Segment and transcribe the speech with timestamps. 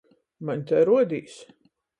[0.49, 1.39] Maņ tai ruodīs.